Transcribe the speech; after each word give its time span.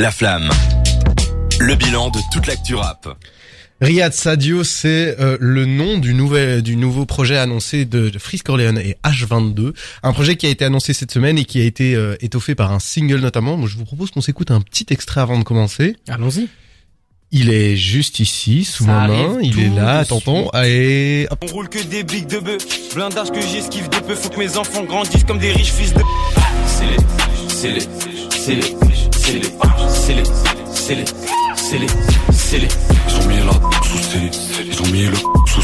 La 0.00 0.10
Flamme. 0.10 0.48
Le 1.58 1.74
bilan 1.74 2.08
de 2.08 2.20
toute 2.32 2.46
l'actu 2.46 2.74
rap. 2.74 3.06
Riyad 3.82 4.14
Sadio, 4.14 4.64
c'est 4.64 5.20
euh, 5.20 5.36
le 5.38 5.66
nom 5.66 5.98
du 5.98 6.14
nouvel 6.14 6.62
du 6.62 6.76
nouveau 6.76 7.04
projet 7.04 7.36
annoncé 7.36 7.84
de, 7.84 8.10
Freeze 8.18 8.40
Corleone 8.40 8.78
et 8.78 8.96
H22, 9.04 9.74
un 10.02 10.12
projet 10.14 10.36
qui 10.36 10.46
a 10.46 10.48
été 10.48 10.64
annoncé 10.64 10.94
cette 10.94 11.10
semaine 11.10 11.36
et 11.36 11.44
qui 11.44 11.60
a 11.60 11.64
été 11.64 11.94
euh, 11.96 12.16
étoffé 12.22 12.54
par 12.54 12.72
un 12.72 12.78
single 12.78 13.20
notamment. 13.20 13.58
Moi, 13.58 13.68
je 13.68 13.76
vous 13.76 13.84
propose 13.84 14.10
qu'on 14.10 14.22
s'écoute 14.22 14.50
un 14.50 14.62
petit 14.62 14.86
extrait 14.88 15.20
avant 15.20 15.38
de 15.38 15.44
commencer. 15.44 15.96
Allons-y. 16.08 16.48
Il 17.30 17.50
est 17.50 17.76
juste 17.76 18.20
ici, 18.20 18.64
sous 18.64 18.86
Ça 18.86 18.92
ma 18.92 19.06
main. 19.06 19.38
Il 19.42 19.60
est 19.60 19.68
là, 19.68 20.06
tonton. 20.06 20.48
Et 20.64 21.26
hop. 21.30 21.44
On 21.46 21.52
roule 21.52 21.68
que 21.68 21.82
des 21.82 22.04
bigs 22.04 22.26
de 22.26 22.38
bœuf. 22.38 22.94
Blindage 22.94 23.32
que 23.32 23.42
j'esquive 23.42 23.90
de 23.90 23.98
peu. 23.98 24.14
Faut 24.14 24.30
que 24.30 24.38
mes 24.38 24.56
enfants 24.56 24.82
grandissent 24.82 25.24
comme 25.24 25.38
des 25.38 25.52
riches 25.52 25.72
fils 25.72 25.92
de. 25.92 26.00
C'est 26.66 26.86
les, 26.86 26.96
c'est 27.48 27.70
les, 27.70 28.09
c'est 28.40 28.54
les, 28.54 28.62
c'est 29.12 29.32
les, 29.34 30.24
c'est 30.72 31.78
les, 31.78 31.86
c'est. 32.32 32.56
Ils 32.56 33.14
ont 33.16 33.28
mis 33.28 33.36
la 33.36 33.52
sous 33.84 33.98
scellé, 33.98 34.30
ils 34.66 34.82
ont 34.82 34.86
mis 34.86 35.04
le 35.04 35.16
sous 35.46 35.60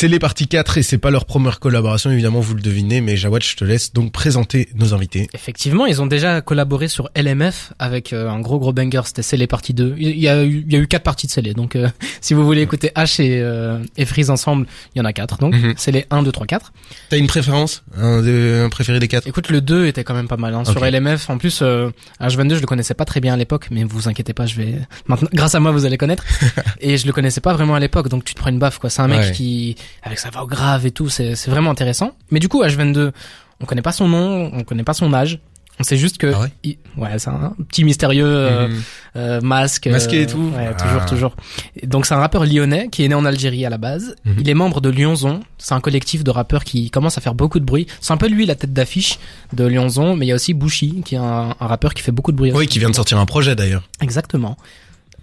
c'est 0.00 0.08
les 0.08 0.18
parties 0.18 0.48
4 0.48 0.78
et 0.78 0.82
c'est 0.82 0.96
pas 0.96 1.10
leur 1.10 1.26
première 1.26 1.60
collaboration, 1.60 2.10
évidemment, 2.10 2.40
vous 2.40 2.54
le 2.54 2.62
devinez. 2.62 3.02
Mais 3.02 3.18
Jawad, 3.18 3.42
je 3.42 3.54
te 3.54 3.64
laisse 3.66 3.92
donc 3.92 4.12
présenter 4.12 4.70
nos 4.74 4.94
invités. 4.94 5.28
Effectivement, 5.34 5.84
ils 5.84 6.00
ont 6.00 6.06
déjà 6.06 6.40
collaboré 6.40 6.88
sur 6.88 7.10
LMF 7.14 7.74
avec 7.78 8.14
euh, 8.14 8.30
un 8.30 8.40
gros 8.40 8.58
gros 8.58 8.72
banger, 8.72 9.02
c'était 9.04 9.20
Scellé 9.20 9.46
partie 9.46 9.74
2. 9.74 9.96
Il 9.98 10.18
y 10.18 10.26
a 10.26 10.42
eu, 10.42 10.64
il 10.66 10.72
y 10.72 10.76
a 10.76 10.78
eu 10.78 10.86
quatre 10.86 11.02
parties 11.02 11.26
de 11.26 11.32
Scellé, 11.32 11.52
donc 11.52 11.76
euh, 11.76 11.86
si 12.22 12.32
vous 12.32 12.46
voulez 12.46 12.62
écouter 12.62 12.92
H 12.96 13.20
et, 13.22 13.40
euh, 13.42 13.78
et 13.98 14.06
Freeze 14.06 14.30
ensemble, 14.30 14.66
il 14.94 14.98
y 14.98 15.02
en 15.02 15.04
a 15.04 15.12
quatre. 15.12 15.36
Donc 15.36 15.54
Mhm. 15.54 15.74
Scellé 15.76 16.06
1, 16.10 16.22
2, 16.22 16.32
3, 16.32 16.46
4. 16.46 16.72
T'as 17.10 17.18
une 17.18 17.26
préférence? 17.26 17.82
Un, 17.94 18.22
de- 18.22 18.62
un 18.64 18.70
préféré 18.70 19.00
des 19.00 19.08
quatre? 19.08 19.26
Écoute, 19.26 19.50
le 19.50 19.60
2 19.60 19.84
était 19.86 20.02
quand 20.04 20.14
même 20.14 20.28
pas 20.28 20.38
mal. 20.38 20.54
Hein, 20.54 20.64
Sur. 20.64 20.82
LMF, 20.82 21.28
en 21.28 21.36
plus, 21.36 21.60
euh, 21.60 21.90
H22, 22.22 22.54
je 22.54 22.60
le 22.60 22.66
connaissais 22.66 22.94
pas 22.94 23.04
très 23.04 23.20
bien 23.20 23.34
à 23.34 23.36
l'époque, 23.36 23.66
mais 23.70 23.84
vous 23.84 24.08
inquiétez 24.08 24.32
pas, 24.32 24.46
je 24.46 24.54
vais... 24.56 24.74
Maintenant, 25.08 25.28
grâce 25.34 25.54
à 25.54 25.60
moi, 25.60 25.72
vous 25.72 25.84
allez 25.84 25.98
connaître. 25.98 26.24
et 26.80 26.96
je 26.96 27.06
le 27.06 27.12
connaissais 27.12 27.42
pas 27.42 27.52
vraiment 27.52 27.74
à 27.74 27.80
l'époque, 27.80 28.08
donc 28.08 28.24
tu 28.24 28.32
te 28.34 28.40
prends 28.40 28.48
une 28.50 28.58
baffe, 28.58 28.78
quoi. 28.78 28.88
C'est 28.88 29.02
un 29.02 29.08
mec 29.08 29.20
Ouais. 29.20 29.32
qui, 29.32 29.76
avec 30.02 30.18
sa 30.18 30.30
voix 30.30 30.46
grave 30.46 30.86
et 30.86 30.90
tout, 30.90 31.08
c'est 31.08 31.34
c'est 31.36 31.50
vraiment 31.50 31.70
intéressant. 31.70 32.12
Mais 32.30 32.40
du 32.40 32.48
coup, 32.48 32.62
H22, 32.62 33.12
on 33.60 33.64
connaît 33.66 33.82
pas 33.82 33.92
son 33.92 34.08
nom, 34.08 34.50
on 34.52 34.64
connaît 34.64 34.84
pas 34.84 34.94
son 34.94 35.12
âge. 35.12 35.38
On 35.78 35.82
sait 35.82 35.96
juste 35.96 36.18
que... 36.18 36.30
Ah 36.34 36.40
ouais 36.40 36.52
il- 36.62 36.76
ouais, 36.98 37.18
c'est 37.18 37.30
un 37.30 37.54
petit 37.68 37.84
mystérieux 37.84 38.26
euh, 38.26 38.68
Mhm. 38.68 38.82
euh, 39.16 39.40
masque. 39.40 39.86
Masqué 39.86 40.20
et 40.22 40.24
euh, 40.26 40.30
tout. 40.30 40.52
Ouais, 40.54 40.68
Ah. 40.68 40.74
toujours, 40.74 41.06
toujours. 41.06 41.36
Et 41.74 41.86
Donc 41.86 42.04
c'est 42.04 42.12
un 42.12 42.18
rappeur 42.18 42.44
lyonnais 42.44 42.88
qui 42.92 43.02
est 43.02 43.08
né 43.08 43.14
en 43.14 43.24
Algérie 43.24 43.64
à 43.64 43.70
la 43.70 43.78
base. 43.78 44.14
Mhm. 44.26 44.34
Il 44.40 44.50
est 44.50 44.54
membre 44.54 44.82
de 44.82 44.90
Lyonzon. 44.90 45.40
C'est 45.56 45.72
un 45.72 45.80
collectif 45.80 46.22
de 46.22 46.30
rappeurs 46.30 46.64
qui 46.64 46.90
commence 46.90 47.16
à 47.16 47.22
faire 47.22 47.34
beaucoup 47.34 47.60
de 47.60 47.64
bruit. 47.64 47.86
C'est 48.02 48.12
un 48.12 48.18
peu 48.18 48.28
lui 48.28 48.44
la 48.44 48.56
tête 48.56 48.74
d'affiche 48.74 49.18
de 49.54 49.64
Lyonzon, 49.64 50.16
mais 50.16 50.26
il 50.26 50.28
y 50.28 50.32
a 50.32 50.34
aussi 50.34 50.52
Bouchy 50.52 51.00
qui 51.02 51.14
est 51.14 51.18
un, 51.18 51.54
un 51.58 51.66
rappeur 51.66 51.94
qui 51.94 52.02
fait 52.02 52.12
beaucoup 52.12 52.32
de 52.32 52.36
bruit. 52.36 52.50
Oui, 52.52 52.58
aussi. 52.58 52.66
qui 52.68 52.78
vient 52.78 52.90
de 52.90 52.94
sortir 52.94 53.18
un 53.18 53.24
projet 53.24 53.56
d'ailleurs. 53.56 53.88
Exactement. 54.02 54.58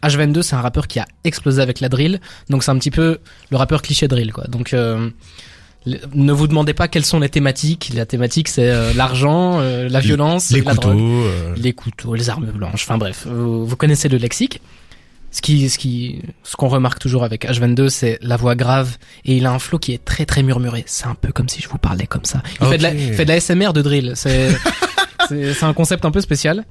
H22 0.03 0.41
c'est 0.41 0.55
un 0.55 0.61
rappeur 0.61 0.87
qui 0.87 0.99
a 0.99 1.05
explosé 1.23 1.61
avec 1.61 1.79
la 1.79 1.89
drill. 1.89 2.19
Donc 2.49 2.63
c'est 2.63 2.71
un 2.71 2.77
petit 2.77 2.91
peu 2.91 3.19
le 3.49 3.57
rappeur 3.57 3.81
cliché 3.81 4.07
drill 4.07 4.31
quoi. 4.33 4.45
Donc 4.47 4.73
euh, 4.73 5.09
ne 6.13 6.33
vous 6.33 6.47
demandez 6.47 6.73
pas 6.73 6.87
quelles 6.87 7.05
sont 7.05 7.19
les 7.19 7.29
thématiques. 7.29 7.91
La 7.95 8.05
thématique 8.05 8.47
c'est 8.49 8.69
euh, 8.69 8.93
l'argent, 8.93 9.59
euh, 9.59 9.87
la 9.89 9.99
violence, 9.99 10.51
Les 10.51 10.61
la 10.61 10.73
drogue 10.73 10.93
couteaux. 10.95 10.99
euh, 11.25 11.53
les 11.57 11.73
couteaux, 11.73 12.15
les 12.15 12.29
armes 12.29 12.45
blanches, 12.51 12.83
enfin 12.83 12.97
bref, 12.97 13.25
vous, 13.27 13.65
vous 13.65 13.75
connaissez 13.75 14.09
le 14.09 14.17
lexique. 14.17 14.61
Ce 15.29 15.41
qui, 15.41 15.69
ce 15.69 15.77
qui, 15.77 16.21
ce 16.43 16.55
qu'on 16.55 16.69
remarque 16.69 16.99
toujours 16.99 17.23
avec 17.25 17.45
H22, 17.45 17.89
c'est 17.89 18.17
la 18.21 18.37
voix 18.37 18.55
grave 18.55 18.97
et 19.25 19.35
il 19.35 19.45
a 19.45 19.51
un 19.51 19.59
flow 19.59 19.77
qui 19.77 19.91
est 19.93 20.03
très 20.03 20.25
très 20.25 20.41
murmuré. 20.41 20.83
C'est 20.87 21.05
un 21.05 21.15
peu 21.15 21.31
comme 21.33 21.49
si 21.49 21.61
je 21.61 21.67
vous 21.67 21.77
parlais 21.77 22.07
comme 22.07 22.23
ça. 22.23 22.41
Il 22.61 22.67
fait 22.67 22.77
de 22.77 22.83
la, 22.83 22.93
il 22.93 23.13
fait 23.13 23.25
de 23.25 23.29
la 23.31 23.39
SMR 23.39 23.73
de 23.73 23.81
drill. 23.81 24.13
C'est, 24.15 24.49
c'est, 25.27 25.53
c'est 25.53 25.65
un 25.65 25.73
concept 25.73 26.05
un 26.05 26.11
peu 26.11 26.21
spécial. 26.21 26.63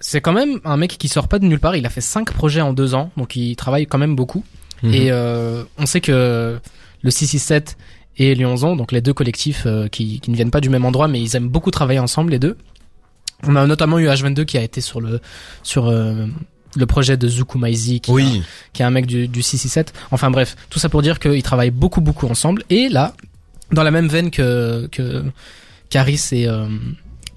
C'est 0.00 0.20
quand 0.20 0.32
même 0.32 0.60
un 0.64 0.76
mec 0.76 0.96
qui 0.98 1.08
sort 1.08 1.28
pas 1.28 1.38
de 1.38 1.44
nulle 1.44 1.58
part. 1.60 1.74
Il 1.76 1.84
a 1.86 1.90
fait 1.90 2.00
cinq 2.00 2.32
projets 2.32 2.60
en 2.60 2.72
deux 2.72 2.94
ans, 2.94 3.10
donc 3.16 3.34
il 3.36 3.56
travaille 3.56 3.86
quand 3.86 3.98
même 3.98 4.14
beaucoup. 4.16 4.44
mhm. 4.82 4.94
Et 4.94 5.10
euh, 5.10 5.64
on 5.78 5.86
sait 5.86 6.00
que 6.00 6.58
le 7.02 7.10
667 7.10 7.76
et 8.18 8.34
Lyonzon, 8.34 8.76
donc 8.76 8.92
les 8.92 9.00
deux 9.00 9.12
collectifs 9.12 9.64
euh, 9.66 9.88
qui, 9.88 10.20
qui 10.20 10.30
ne 10.30 10.36
viennent 10.36 10.50
pas 10.50 10.60
du 10.60 10.68
même 10.70 10.84
endroit, 10.84 11.08
mais 11.08 11.20
ils 11.20 11.36
aiment 11.36 11.48
beaucoup 11.48 11.70
travailler 11.70 11.98
ensemble 12.00 12.30
les 12.32 12.38
deux. 12.38 12.56
On 13.46 13.54
a 13.56 13.66
notamment 13.66 13.98
eu 13.98 14.06
H22 14.08 14.44
qui 14.44 14.58
a 14.58 14.62
été 14.62 14.80
sur 14.80 15.00
le 15.00 15.20
sur 15.62 15.86
euh, 15.88 16.26
le 16.76 16.86
projet 16.86 17.16
de 17.16 17.28
Zuku 17.28 17.56
Maizi, 17.58 18.00
qui, 18.00 18.10
Oui. 18.10 18.42
qui 18.72 18.82
est 18.82 18.84
un 18.84 18.90
mec 18.90 19.06
du, 19.06 19.28
du 19.28 19.42
667. 19.42 19.92
Enfin 20.10 20.30
bref, 20.30 20.56
tout 20.70 20.78
ça 20.80 20.88
pour 20.88 21.02
dire 21.02 21.18
qu'ils 21.20 21.42
travaillent 21.42 21.70
beaucoup 21.70 22.00
beaucoup 22.00 22.26
ensemble. 22.26 22.62
Et 22.70 22.88
là, 22.88 23.14
dans 23.72 23.82
la 23.84 23.90
même 23.92 24.08
veine 24.08 24.30
que 24.30 24.88
que 24.90 25.24
Caris 25.90 26.20
et 26.32 26.48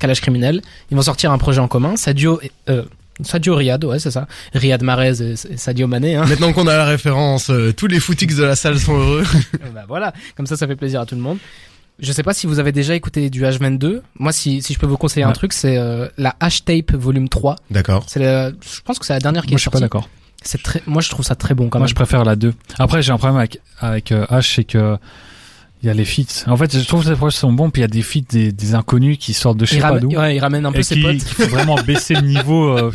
euh, 0.02 0.08
Kalash 0.08 0.22
Criminel, 0.22 0.62
ils 0.90 0.96
vont 0.96 1.04
sortir 1.04 1.32
un 1.32 1.38
projet 1.38 1.60
en 1.60 1.68
commun. 1.68 1.96
Sadio 1.96 2.40
euh, 2.70 2.84
Sadio 3.24 3.56
Riyad, 3.56 3.84
ouais 3.86 4.00
c'est 4.00 4.12
ça. 4.12 4.28
Riyad 4.54 4.82
Mahrez 4.84 5.22
et, 5.22 5.34
et 5.54 5.58
Sadio 5.58 5.86
Mané. 5.88 6.16
Hein. 6.16 6.26
Maintenant 6.26 6.54
qu'on 6.54 6.68
a 6.68 6.76
la 6.76 6.86
référence, 6.86 7.50
euh, 7.50 7.72
tous 7.72 7.88
les 7.88 8.00
footix 8.00 8.36
de 8.36 8.44
la 8.44 8.56
salle 8.56 8.80
sont 8.80 8.98
heureux. 8.98 9.24
bah 9.76 9.84
voilà, 9.88 10.14
comme 10.36 10.48
ça 10.48 10.58
ça 10.58 10.66
fait 10.68 10.76
plaisir 10.76 11.02
à 11.02 11.06
tout 11.06 11.16
le 11.16 11.22
monde. 11.22 11.38
Je 12.00 12.12
sais 12.14 12.24
pas 12.24 12.34
si 12.34 12.48
vous 12.48 12.58
avez 12.58 12.72
déjà 12.72 12.96
écouté 12.96 13.30
du 13.30 13.44
H22. 13.44 14.02
Moi 14.18 14.32
si 14.32 14.62
si 14.64 14.74
je 14.74 14.80
peux 14.80 14.88
vous 14.88 14.98
conseiller 14.98 15.24
un 15.26 15.34
truc, 15.34 15.54
c'est 15.54 15.78
euh, 15.78 16.08
la 16.18 16.36
H-Tape 16.42 16.96
volume 16.96 17.30
3. 17.30 17.58
D'accord. 17.70 18.06
C'est 18.08 18.22
je 18.24 18.82
pense 18.84 18.98
que 18.98 19.06
c'est 19.06 19.14
la 19.14 19.20
dernière 19.20 19.44
qui 19.44 19.50
Moi, 19.52 19.56
est 19.56 19.58
je 19.58 19.62
suis 19.62 19.70
pas 19.70 19.78
sortie. 19.78 19.84
d'accord. 19.84 20.10
C'est 20.42 20.64
très 20.64 20.82
moi 20.88 21.04
je 21.04 21.10
trouve 21.10 21.24
ça 21.24 21.36
très 21.36 21.54
bon 21.54 21.70
quand 21.70 21.78
Moi, 21.78 21.86
même. 21.86 21.90
je 21.90 21.94
préfère 21.96 22.24
la 22.24 22.36
2. 22.36 22.54
Après, 22.80 23.04
j'ai 23.04 23.12
un 23.12 23.18
problème 23.18 23.38
avec, 23.38 23.60
avec 23.80 24.12
euh, 24.12 24.26
H, 24.32 24.56
c'est 24.56 24.64
que 24.64 24.98
il 25.84 25.88
y 25.88 25.90
a 25.90 25.94
les 25.94 26.06
feats. 26.06 26.44
En 26.48 26.58
fait, 26.58 26.78
je 26.78 26.86
trouve 26.88 27.04
que 27.04 27.10
les 27.10 27.16
projets 27.16 27.38
sont 27.38 27.52
bons, 27.54 27.70
puis 27.72 27.82
il 27.82 27.84
y 27.84 27.86
a 27.86 27.88
des 27.88 28.02
feats 28.04 28.22
des, 28.30 28.52
des 28.52 28.76
inconnus 28.76 29.18
qui 29.20 29.34
sortent 29.34 29.58
de 29.58 29.66
il, 29.72 29.80
pas 29.80 30.00
d'où. 30.00 30.10
ouais, 30.10 30.36
il 30.36 30.40
ramène 30.40 30.66
un 30.66 30.72
peu 30.72 30.84
ses 30.84 30.96
qui, 30.96 31.02
potes. 31.02 31.18
qui 31.18 31.34
font 31.36 31.48
vraiment 31.48 31.76
baisser 31.88 32.14
le 32.16 32.22
niveau. 32.22 32.78
euh, 32.78 32.92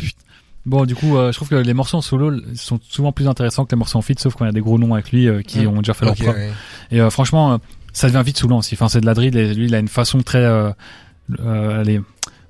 bon, 0.65 0.85
du 0.85 0.95
coup, 0.95 1.17
euh, 1.17 1.31
je 1.31 1.37
trouve 1.37 1.49
que 1.49 1.55
les 1.55 1.73
morceaux 1.73 1.97
en 1.97 2.01
solo 2.01 2.31
sont 2.55 2.79
souvent 2.87 3.11
plus 3.11 3.27
intéressants 3.27 3.65
que 3.65 3.71
les 3.75 3.77
morceaux 3.79 3.97
en 3.97 4.01
feat, 4.01 4.19
sauf 4.19 4.35
quand 4.35 4.45
il 4.45 4.47
y 4.47 4.49
a 4.49 4.53
des 4.53 4.61
gros 4.61 4.77
noms 4.77 4.93
avec 4.93 5.11
lui 5.11 5.27
euh, 5.27 5.41
qui 5.41 5.67
ont 5.67 5.77
déjà 5.77 5.93
fait 5.93 6.05
leur 6.05 6.13
Ok, 6.13 6.23
preuve. 6.23 6.35
ouais. 6.35 6.51
Et 6.91 7.01
euh, 7.01 7.09
franchement, 7.09 7.53
euh, 7.53 7.57
ça 7.93 8.07
devient 8.07 8.23
vite 8.25 8.37
saoulant 8.37 8.59
aussi. 8.59 8.75
Enfin, 8.75 8.87
c'est 8.89 9.01
de 9.01 9.05
la 9.05 9.13
drill 9.13 9.35
et 9.37 9.53
lui, 9.53 9.65
il 9.65 9.75
a 9.75 9.79
une 9.79 9.87
façon 9.89 10.21
très 10.21 10.39
euh, 10.45 10.69
euh, 11.41 11.81
allez, 11.81 11.99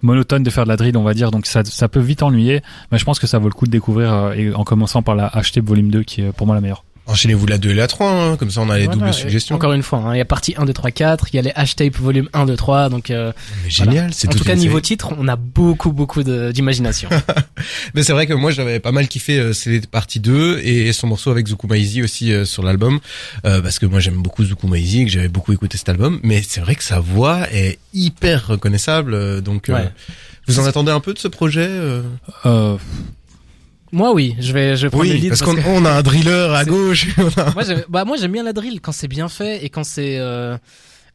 monotone 0.04 0.44
de 0.44 0.50
faire 0.52 0.66
de 0.66 0.70
la 0.70 0.78
drill, 0.78 0.96
on 0.98 1.04
va 1.04 1.14
dire. 1.16 1.32
Donc 1.32 1.46
ça, 1.48 1.64
ça 1.66 1.88
peut 1.88 2.00
vite 2.00 2.22
ennuyer, 2.22 2.62
mais 2.92 2.98
je 3.00 3.06
pense 3.06 3.18
que 3.18 3.26
ça 3.28 3.40
vaut 3.40 3.48
le 3.48 3.54
coup 3.54 3.66
de 3.66 3.72
découvrir 3.72 4.14
euh, 4.14 4.34
et 4.34 4.54
en 4.54 4.64
commençant 4.64 5.02
par 5.02 5.16
la 5.16 5.30
HT 5.36 5.62
volume 5.64 5.90
2 5.90 6.04
qui 6.04 6.22
est 6.22 6.32
pour 6.32 6.46
moi 6.46 6.56
la 6.56 6.62
meilleure. 6.62 6.84
Enchaînez-vous 7.08 7.46
la 7.48 7.58
2 7.58 7.70
et 7.70 7.74
la 7.74 7.88
3, 7.88 8.12
hein, 8.12 8.36
comme 8.38 8.52
ça 8.52 8.62
on 8.62 8.70
a 8.70 8.78
les 8.78 8.86
Voilà, 8.86 9.00
doubles 9.00 9.14
suggestions. 9.14 9.56
Encore 9.56 9.72
une 9.74 9.82
fois, 9.84 10.00
hein, 10.00 10.14
il 10.16 10.18
y 10.18 10.22
a 10.22 10.26
partie 10.26 10.54
1, 10.58 10.66
2, 10.66 10.74
3, 10.74 10.92
4, 10.92 11.28
il 11.32 11.36
y 11.38 11.40
a 11.40 11.42
les 11.42 11.52
H-Tape 11.52 11.96
volume 11.98 12.28
1, 12.34 12.46
2, 12.46 12.56
3, 12.58 12.90
donc 12.90 13.10
euh, 13.12 13.32
Mais 13.64 13.70
génial, 13.70 14.14
c'est 14.14 14.28
en 14.28 14.32
tout 14.32 14.44
cas 14.44 14.56
niveau 14.56 14.74
série. 14.74 14.82
titre, 14.82 15.14
on 15.18 15.28
a 15.28 15.36
beaucoup 15.38 15.92
beaucoup 15.94 16.24
de- 16.24 16.52
d'imagination. 16.52 17.10
Mais 17.96 18.04
c'est 18.04 18.14
vrai 18.14 18.28
que 18.28 18.34
moi 18.34 18.52
j'avais 18.52 18.80
pas 18.80 18.92
mal 18.92 19.08
kiffé 19.08 19.40
euh, 19.40 19.54
c'est 19.54 19.88
partie 19.90 20.20
2 20.20 20.60
et 20.64 20.92
son 20.94 21.08
morceau 21.08 21.32
avec 21.32 21.48
Zuku 21.48 21.68
Maizi 21.68 22.04
aussi 22.04 22.32
euh, 22.34 22.46
sur 22.46 22.62
l'album 22.64 23.00
euh, 23.46 23.62
parce 23.62 23.80
que 23.80 23.86
moi 23.86 24.00
j'aime 24.00 24.22
beaucoup 24.22 24.44
Zuku 24.44 24.68
Maizi 24.68 25.02
et 25.02 25.06
que 25.06 25.12
j'avais 25.12 25.28
beaucoup 25.30 25.54
écouté 25.54 25.78
cet 25.78 25.90
album 25.90 26.20
mais 26.24 26.42
c'est 26.48 26.60
vrai 26.62 26.76
que 26.76 26.84
sa 26.84 27.00
voix 27.00 27.48
est 27.52 27.80
hyper 27.94 28.48
reconnaissable 28.48 29.14
euh, 29.14 29.42
donc 29.42 29.70
euh, 29.70 29.74
Ouais. 29.76 29.90
vous 30.48 30.60
en 30.60 30.66
attendez 30.66 30.92
un 30.92 31.00
peu 31.00 31.14
de 31.14 31.20
ce 31.20 31.28
projet 31.28 31.68
euh? 31.68 32.02
Euh, 32.46 32.78
moi 33.92 34.14
oui, 34.14 34.36
je 34.40 34.52
vais 34.54 34.76
je 34.76 34.84
vais 34.84 34.90
prendre 34.90 35.06
le 35.06 35.12
Oui 35.12 35.18
lead 35.20 35.30
parce 35.30 35.42
parce 35.42 35.56
qu'on 35.56 35.62
que- 35.62 35.68
on 35.68 35.86
a 35.86 35.92
un 35.92 36.02
driller 36.10 36.54
à 36.56 36.66
gauche. 36.66 37.08
Moi 37.56 37.64
j'aime 37.66 37.84
bah 37.90 38.04
moi 38.06 38.18
j'aime 38.18 38.32
bien 38.34 38.44
la 38.44 38.54
drill 38.54 38.82
quand 38.82 38.92
c'est 38.92 39.08
bien 39.08 39.30
fait 39.30 39.64
et 39.64 39.70
quand 39.70 39.84
c'est 39.84 40.18
euh, 40.20 40.58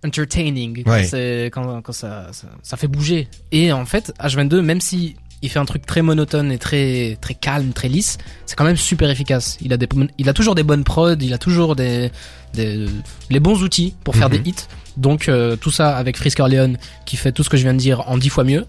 entertaining. 0.05 0.83
Quand 0.84 0.91
Ouais. 0.91 1.05
c'est 1.05 1.47
quand 1.53 1.81
quand 1.83 1.93
ça, 1.93 2.28
ça 2.33 2.49
ça 2.62 2.77
fait 2.77 2.88
bouger. 2.88 3.28
Et 3.53 3.72
en 3.72 3.84
fait 3.87 4.12
H22 4.21 4.60
même 4.60 4.81
si 4.81 5.16
il 5.43 5.49
fait 5.50 5.59
un 5.59 5.65
truc 5.65 5.84
très 5.87 6.03
monotone 6.03 6.53
et 6.53 6.59
très 6.59 7.19
très 7.21 7.34
calme 7.34 7.72
très 7.72 7.88
lisse 7.88 8.19
c'est 8.47 8.56
quand 8.56 8.65
même 8.65 8.77
super 8.77 9.10
efficace. 9.10 9.59
Il 9.60 9.72
a 9.72 9.77
des 9.77 9.89
il 10.19 10.28
a 10.28 10.33
toujours 10.33 10.54
des 10.54 10.62
bonnes 10.62 10.84
prods 10.84 11.15
il 11.21 11.33
a 11.34 11.39
toujours 11.39 11.77
des 11.77 12.10
des 12.54 12.87
les 13.31 13.41
bons 13.41 13.62
outils 13.62 13.94
pour 14.04 14.16
faire 14.16 14.28
Mhm. 14.31 14.39
des 14.43 14.50
hits. 14.50 14.54
Donc 14.97 15.28
euh, 15.28 15.56
tout 15.56 15.71
ça 15.71 15.97
avec 15.97 16.16
Frisk 16.16 16.39
Orleans 16.41 16.75
qui 17.06 17.16
fait 17.16 17.33
tout 17.33 17.43
ce 17.43 17.50
que 17.50 17.56
je 17.56 17.62
viens 17.62 17.75
de 17.75 17.78
dire 17.78 18.09
en 18.09 18.19
dix 18.19 18.28
fois 18.28 18.44
mieux 18.44 18.66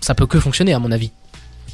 ça 0.00 0.14
peut 0.14 0.26
que 0.26 0.38
fonctionner 0.38 0.72
à 0.74 0.78
mon 0.78 0.92
avis 0.92 1.10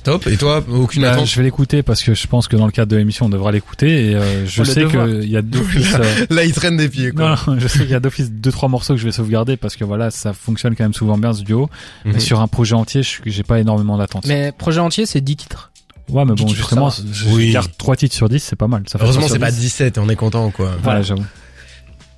top 0.05 0.27
et 0.29 0.37
toi 0.37 0.63
aucune 0.71 1.03
bah, 1.03 1.13
attente 1.13 1.27
je 1.27 1.35
vais 1.37 1.43
l'écouter 1.43 1.83
parce 1.83 2.03
que 2.03 2.15
je 2.15 2.27
pense 2.29 2.47
que 2.47 2.55
dans 2.57 2.67
le 2.67 2.73
cadre 2.73 2.93
de 2.93 2.97
l'émission, 2.97 3.27
on 3.27 3.29
devra 3.29 3.51
l'écouter 3.51 4.11
et 4.11 4.15
euh, 4.15 4.47
je 4.47 4.61
le 4.63 4.65
sais 4.69 4.85
qu'il 4.85 5.29
y 5.31 5.37
a 5.37 5.43
d'office. 5.43 5.95
euh, 5.95 6.27
là 6.31 6.45
il 6.45 6.53
traîne 6.53 6.77
des 6.77 6.89
pieds 6.89 7.11
quoi 7.11 7.37
non, 7.47 7.55
non, 7.55 7.61
je 7.61 7.67
sais 7.67 7.81
qu'il 7.81 7.91
y 7.91 7.95
a 7.95 8.01
d'office 8.01 8.31
deux 8.31 8.53
trois 8.53 8.69
morceaux 8.69 8.95
que 8.95 9.01
je 9.01 9.05
vais 9.07 9.13
sauvegarder 9.13 9.57
parce 9.57 9.75
que 9.77 9.85
voilà, 9.85 10.11
ça 10.11 10.33
fonctionne 10.33 10.77
quand 10.77 10.85
même 10.85 10.95
souvent 10.95 11.19
bien 11.19 11.33
ce 11.33 11.43
duo. 11.43 11.69
Mhm. 12.05 12.13
Mais 12.13 12.21
sur 12.21 12.41
un 12.41 12.47
projet 12.47 12.75
entier, 12.75 13.03
je 13.03 13.09
suis- 13.09 13.23
j'ai 13.27 13.43
pas 13.43 13.59
énormément 13.59 13.99
d'attentes. 13.99 14.27
mais 14.27 14.53
projet 14.57 14.81
entier 14.81 15.07
c'est 15.07 15.21
10 15.21 15.37
titres 15.37 15.71
Ouais, 16.11 16.25
mais 16.27 16.35
bon, 16.35 16.47
justement, 16.49 16.91
je 16.91 17.29
Oui. 17.31 17.51
garde 17.53 17.71
3 17.79 17.97
titres 17.97 18.15
sur 18.15 18.29
10, 18.29 18.39
c'est 18.41 18.57
pas 18.57 18.69
mal. 18.69 18.83
Ça 18.87 18.99
fait 18.99 19.05
heureusement 19.05 19.27
c'est 19.27 19.39
pas 19.39 19.51
10. 19.51 19.59
17 19.61 19.97
et 19.97 20.01
on 20.01 20.09
est 20.11 20.17
content 20.17 20.51
quoi 20.51 20.73
Voilà, 20.83 21.01
j'avoue. 21.01 21.25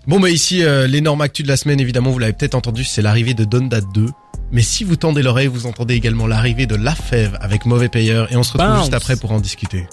Bon 0.08 0.20
bah 0.20 0.30
ici 0.30 0.62
euh, 0.62 0.86
l'énorme 0.86 1.20
actu 1.20 1.42
de 1.42 1.48
la 1.48 1.56
semaine 1.56 1.80
évidemment 1.80 2.10
vous 2.10 2.18
l'avez 2.20 2.32
peut-être 2.32 2.54
entendu 2.54 2.84
c'est 2.84 3.02
l'arrivée 3.02 3.34
de 3.34 3.44
Donda 3.44 3.80
2 3.80 4.06
mais 4.52 4.62
si 4.62 4.84
vous 4.84 4.96
tendez 4.96 5.22
l'oreille 5.22 5.46
vous 5.46 5.66
entendez 5.66 5.94
également 5.94 6.26
l'arrivée 6.26 6.66
de 6.66 6.74
La 6.76 6.94
Fève 6.94 7.36
avec 7.40 7.66
Mauvais 7.66 7.88
Payeur 7.88 8.32
et 8.32 8.36
on 8.36 8.42
se 8.42 8.52
retrouve 8.52 8.68
Bounce. 8.70 8.80
juste 8.82 8.94
après 8.94 9.16
pour 9.16 9.32
en 9.32 9.40
discuter. 9.40 9.86